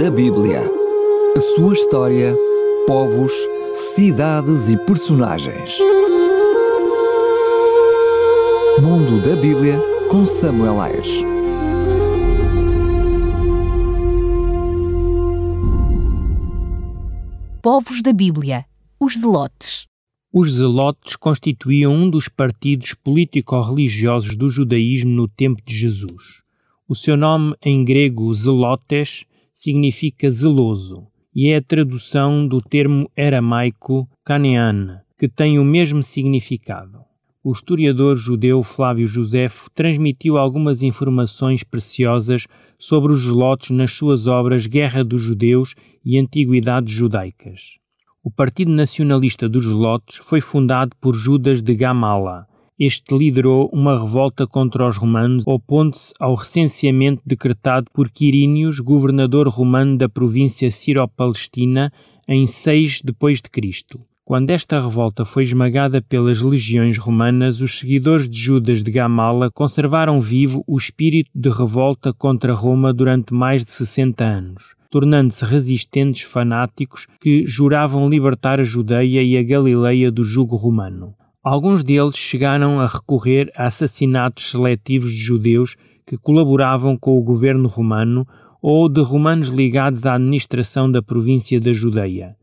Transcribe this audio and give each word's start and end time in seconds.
da 0.00 0.10
Bíblia. 0.10 0.62
A 1.36 1.40
sua 1.40 1.74
história, 1.74 2.34
povos, 2.86 3.34
cidades 3.74 4.70
e 4.70 4.76
personagens. 4.86 5.78
Mundo 8.80 9.20
da 9.20 9.36
Bíblia 9.36 9.78
com 10.10 10.24
Samuel 10.24 10.80
Ayres. 10.80 11.22
Povos 17.60 18.00
da 18.00 18.14
Bíblia, 18.14 18.64
os 18.98 19.18
Zelotes. 19.18 19.84
Os 20.32 20.54
Zelotes 20.54 21.14
constituíam 21.14 21.92
um 21.92 22.08
dos 22.08 22.26
partidos 22.26 22.94
político-religiosos 22.94 24.34
do 24.34 24.48
judaísmo 24.48 25.10
no 25.10 25.28
tempo 25.28 25.60
de 25.62 25.76
Jesus. 25.76 26.40
O 26.88 26.94
seu 26.94 27.18
nome 27.18 27.54
em 27.62 27.84
grego 27.84 28.32
Zelotes 28.32 29.26
significa 29.60 30.30
zeloso 30.30 31.06
e 31.36 31.50
é 31.50 31.56
a 31.56 31.62
tradução 31.62 32.48
do 32.48 32.62
termo 32.62 33.10
aramaico 33.14 34.08
Canean, 34.24 35.02
que 35.18 35.28
tem 35.28 35.58
o 35.58 35.64
mesmo 35.66 36.02
significado. 36.02 37.00
O 37.44 37.52
historiador 37.52 38.16
judeu 38.16 38.62
Flávio 38.62 39.06
Josefo 39.06 39.68
transmitiu 39.74 40.38
algumas 40.38 40.80
informações 40.82 41.62
preciosas 41.62 42.46
sobre 42.78 43.12
os 43.12 43.20
Zelotes 43.20 43.68
nas 43.68 43.92
suas 43.92 44.26
obras 44.26 44.64
Guerra 44.64 45.04
dos 45.04 45.20
Judeus 45.20 45.74
e 46.02 46.18
Antiguidades 46.18 46.94
Judaicas. 46.94 47.76
O 48.24 48.30
Partido 48.30 48.70
Nacionalista 48.70 49.46
dos 49.46 49.64
Zelotes 49.64 50.16
foi 50.16 50.40
fundado 50.40 50.96
por 50.98 51.14
Judas 51.14 51.60
de 51.60 51.74
Gamala. 51.74 52.46
Este 52.82 53.14
liderou 53.14 53.68
uma 53.74 54.00
revolta 54.00 54.46
contra 54.46 54.88
os 54.88 54.96
romanos, 54.96 55.44
opondo-se 55.46 56.14
ao 56.18 56.34
recenseamento 56.34 57.20
decretado 57.26 57.88
por 57.92 58.08
Quirinius, 58.08 58.80
governador 58.80 59.46
romano 59.48 59.98
da 59.98 60.08
província 60.08 60.70
Ciro-Palestina, 60.70 61.92
em 62.26 62.46
6 62.46 63.02
depois 63.02 63.42
de 63.42 63.50
Cristo. 63.50 64.00
Quando 64.24 64.48
esta 64.48 64.80
revolta 64.80 65.26
foi 65.26 65.42
esmagada 65.42 66.00
pelas 66.00 66.40
legiões 66.40 66.96
romanas, 66.96 67.60
os 67.60 67.78
seguidores 67.78 68.26
de 68.26 68.38
Judas 68.38 68.82
de 68.82 68.90
Gamala 68.90 69.50
conservaram 69.50 70.18
vivo 70.18 70.64
o 70.66 70.78
espírito 70.78 71.30
de 71.34 71.50
revolta 71.50 72.14
contra 72.14 72.54
Roma 72.54 72.94
durante 72.94 73.34
mais 73.34 73.62
de 73.62 73.72
60 73.72 74.24
anos 74.24 74.80
tornando-se 74.90 75.44
resistentes 75.44 76.22
fanáticos 76.22 77.06
que 77.20 77.46
juravam 77.46 78.10
libertar 78.10 78.58
a 78.58 78.64
Judeia 78.64 79.22
e 79.22 79.38
a 79.38 79.42
Galileia 79.42 80.10
do 80.10 80.24
jugo 80.24 80.56
romano. 80.56 81.14
Alguns 81.42 81.82
deles 81.82 82.18
chegaram 82.18 82.80
a 82.80 82.86
recorrer 82.86 83.50
a 83.56 83.64
assassinatos 83.64 84.50
seletivos 84.50 85.10
de 85.10 85.18
judeus 85.18 85.74
que 86.06 86.18
colaboravam 86.18 86.98
com 86.98 87.16
o 87.16 87.22
governo 87.22 87.66
romano 87.66 88.26
ou 88.60 88.90
de 88.90 89.00
romanos 89.00 89.48
ligados 89.48 90.04
à 90.04 90.16
administração 90.16 90.92
da 90.92 91.02
província 91.02 91.58
da 91.58 91.72
Judeia. 91.72 92.36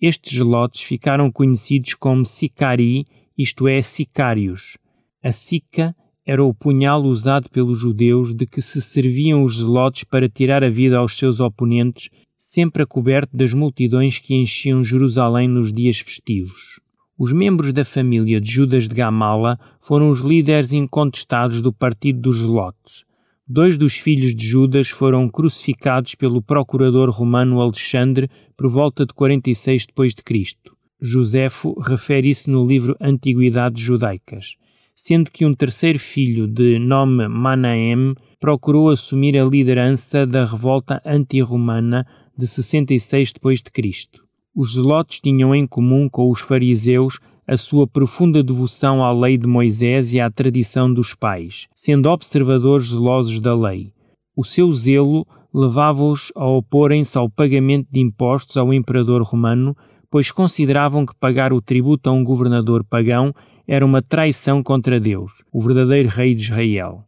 Estes 0.00 0.36
zelotes 0.36 0.82
ficaram 0.82 1.30
conhecidos 1.30 1.94
como 1.94 2.26
sicari, 2.26 3.04
isto 3.38 3.68
é, 3.68 3.80
sicários. 3.82 4.76
A 5.22 5.30
sica 5.30 5.94
era 6.26 6.42
o 6.42 6.52
punhal 6.52 7.04
usado 7.04 7.48
pelos 7.50 7.78
judeus 7.78 8.34
de 8.34 8.46
que 8.46 8.60
se 8.60 8.82
serviam 8.82 9.44
os 9.44 9.58
zelotes 9.58 10.02
para 10.02 10.28
tirar 10.28 10.64
a 10.64 10.70
vida 10.70 10.98
aos 10.98 11.16
seus 11.16 11.38
oponentes, 11.38 12.10
sempre 12.36 12.82
a 12.82 12.86
coberto 12.86 13.36
das 13.36 13.54
multidões 13.54 14.18
que 14.18 14.34
enchiam 14.34 14.82
Jerusalém 14.82 15.46
nos 15.46 15.72
dias 15.72 16.00
festivos. 16.00 16.80
Os 17.20 17.34
membros 17.34 17.70
da 17.70 17.84
família 17.84 18.40
de 18.40 18.50
Judas 18.50 18.88
de 18.88 18.94
Gamala 18.94 19.60
foram 19.78 20.08
os 20.08 20.22
líderes 20.22 20.72
incontestados 20.72 21.60
do 21.60 21.70
partido 21.70 22.18
dos 22.18 22.38
zelotes. 22.38 23.04
Dois 23.46 23.76
dos 23.76 23.98
filhos 23.98 24.34
de 24.34 24.46
Judas 24.46 24.88
foram 24.88 25.28
crucificados 25.28 26.14
pelo 26.14 26.40
procurador 26.40 27.10
romano 27.10 27.60
Alexandre 27.60 28.30
por 28.56 28.70
volta 28.70 29.04
de 29.04 29.12
46 29.12 29.88
d.C. 29.94 30.54
Josefo 30.98 31.78
refere 31.78 32.30
isso 32.30 32.50
no 32.50 32.66
livro 32.66 32.96
Antiguidades 32.98 33.82
Judaicas 33.82 34.56
sendo 35.02 35.30
que 35.30 35.46
um 35.46 35.54
terceiro 35.54 35.98
filho, 35.98 36.46
de 36.46 36.78
nome 36.78 37.26
Manaem, 37.26 38.14
procurou 38.38 38.90
assumir 38.90 39.34
a 39.38 39.44
liderança 39.46 40.26
da 40.26 40.44
revolta 40.44 41.00
anti-romana 41.06 42.06
de 42.36 42.46
66 42.46 43.32
d.C. 43.32 44.29
Os 44.54 44.74
zelotes 44.74 45.20
tinham 45.20 45.54
em 45.54 45.66
comum 45.66 46.08
com 46.08 46.28
os 46.30 46.40
fariseus 46.40 47.20
a 47.46 47.56
sua 47.56 47.86
profunda 47.86 48.42
devoção 48.42 49.04
à 49.04 49.12
lei 49.12 49.38
de 49.38 49.46
Moisés 49.46 50.12
e 50.12 50.20
à 50.20 50.30
tradição 50.30 50.92
dos 50.92 51.14
pais, 51.14 51.68
sendo 51.74 52.08
observadores 52.08 52.88
zelosos 52.88 53.38
da 53.38 53.54
lei. 53.54 53.92
O 54.36 54.44
seu 54.44 54.72
zelo 54.72 55.26
levava-os 55.52 56.32
a 56.34 56.46
oporem-se 56.46 57.16
ao 57.16 57.28
pagamento 57.28 57.88
de 57.90 58.00
impostos 58.00 58.56
ao 58.56 58.72
imperador 58.72 59.22
romano, 59.22 59.76
pois 60.10 60.30
consideravam 60.32 61.06
que 61.06 61.14
pagar 61.14 61.52
o 61.52 61.60
tributo 61.60 62.08
a 62.08 62.12
um 62.12 62.24
governador 62.24 62.84
pagão 62.84 63.32
era 63.66 63.86
uma 63.86 64.02
traição 64.02 64.62
contra 64.62 64.98
Deus, 64.98 65.30
o 65.52 65.60
verdadeiro 65.60 66.08
rei 66.08 66.34
de 66.34 66.42
Israel. 66.42 67.04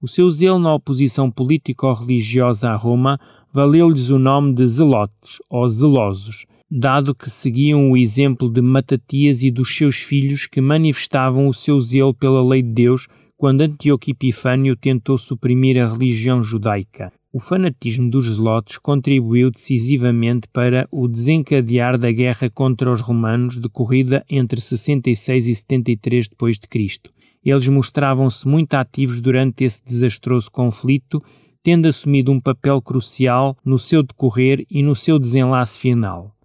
O 0.00 0.06
seu 0.06 0.28
zelo 0.30 0.58
na 0.58 0.74
oposição 0.74 1.30
político-religiosa 1.30 2.70
a 2.70 2.76
Roma 2.76 3.18
valeu-lhes 3.54 4.10
o 4.10 4.18
nome 4.18 4.52
de 4.52 4.66
zelotes 4.66 5.38
ou 5.48 5.68
zelosos, 5.68 6.44
dado 6.68 7.14
que 7.14 7.30
seguiam 7.30 7.92
o 7.92 7.96
exemplo 7.96 8.50
de 8.50 8.60
Matatias 8.60 9.44
e 9.44 9.50
dos 9.50 9.76
seus 9.76 9.98
filhos 9.98 10.44
que 10.44 10.60
manifestavam 10.60 11.46
o 11.46 11.54
seu 11.54 11.78
zelo 11.78 12.12
pela 12.12 12.44
lei 12.44 12.62
de 12.62 12.72
Deus 12.72 13.06
quando 13.36 13.60
Antíoco 13.60 14.10
Epifânio 14.10 14.74
tentou 14.74 15.16
suprimir 15.16 15.80
a 15.80 15.88
religião 15.88 16.42
judaica. 16.42 17.12
O 17.32 17.38
fanatismo 17.38 18.10
dos 18.10 18.26
zelotes 18.26 18.78
contribuiu 18.78 19.52
decisivamente 19.52 20.48
para 20.52 20.88
o 20.90 21.06
desencadear 21.06 21.96
da 21.96 22.10
guerra 22.10 22.50
contra 22.50 22.90
os 22.90 23.00
romanos 23.00 23.58
decorrida 23.58 24.24
entre 24.28 24.60
66 24.60 25.46
e 25.46 25.54
73 25.54 26.28
d.C. 26.28 27.00
Eles 27.44 27.68
mostravam-se 27.68 28.48
muito 28.48 28.74
ativos 28.74 29.20
durante 29.20 29.62
esse 29.62 29.84
desastroso 29.84 30.50
conflito, 30.50 31.22
tendo 31.64 31.88
assumido 31.88 32.30
um 32.30 32.38
papel 32.38 32.82
crucial 32.82 33.56
no 33.64 33.78
seu 33.78 34.02
decorrer 34.02 34.66
e 34.70 34.82
no 34.82 34.94
seu 34.94 35.18
desenlace 35.18 35.78
final. 35.78 36.36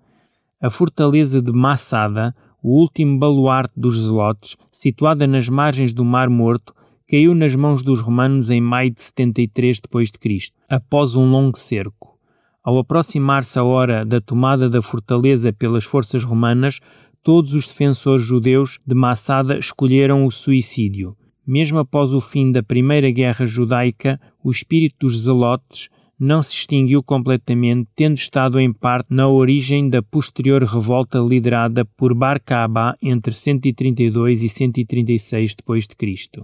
A 0.62 0.70
fortaleza 0.70 1.42
de 1.42 1.52
Massada, 1.52 2.34
o 2.64 2.80
último 2.80 3.20
baluarte 3.20 3.74
dos 3.76 4.00
zelotes, 4.00 4.56
situada 4.72 5.28
nas 5.28 5.50
margens 5.50 5.92
do 5.92 6.06
Mar 6.06 6.30
Morto, 6.30 6.74
caiu 7.10 7.36
nas 7.36 7.54
mãos 7.54 7.84
dos 7.84 8.00
romanos 8.00 8.50
em 8.50 8.62
maio 8.62 8.92
de 8.92 9.02
73 9.02 9.82
d.C., 9.82 10.54
após 10.70 11.16
um 11.16 11.30
longo 11.30 11.60
cerco. 11.60 12.18
Ao 12.64 12.78
aproximar-se 12.78 13.60
a 13.60 13.64
hora 13.64 14.06
da 14.06 14.22
tomada 14.22 14.70
da 14.70 14.82
fortaleza 14.82 15.52
pelas 15.52 15.84
forças 15.84 16.24
romanas, 16.24 16.80
todos 17.22 17.54
os 17.54 17.68
defensores 17.68 18.26
judeus 18.26 18.80
de 18.88 18.96
Massada 18.96 19.58
escolheram 19.58 20.26
o 20.26 20.32
suicídio. 20.32 21.18
Mesmo 21.50 21.80
após 21.80 22.14
o 22.14 22.22
fim 22.22 22.52
da 22.52 22.62
Primeira 22.62 23.10
Guerra 23.10 23.44
Judaica, 23.44 24.22
o 24.44 24.52
espírito 24.52 25.08
dos 25.08 25.24
zelotes 25.24 25.90
não 26.20 26.44
se 26.44 26.54
extinguiu 26.54 27.02
completamente, 27.02 27.90
tendo 27.96 28.18
estado 28.18 28.60
em 28.60 28.72
parte 28.72 29.08
na 29.10 29.28
origem 29.28 29.90
da 29.90 30.00
posterior 30.00 30.62
revolta 30.62 31.18
liderada 31.18 31.84
por 31.98 32.14
Bar 32.14 32.40
Kaaba 32.40 32.96
entre 33.02 33.34
132 33.34 34.44
e 34.44 34.50
136 34.50 35.56
d.C. 35.56 36.42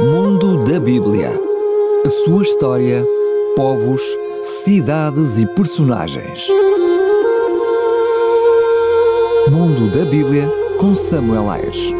Mundo 0.00 0.68
da 0.68 0.80
Bíblia. 0.80 1.30
A 2.04 2.08
sua 2.08 2.42
história, 2.42 3.06
povos, 3.54 4.02
cidades 4.42 5.38
e 5.38 5.46
personagens. 5.54 6.48
Mundo 9.48 9.88
da 9.96 10.04
Bíblia 10.04 10.48
com 10.80 10.92
Samuel 10.92 11.48
Ayres. 11.48 11.94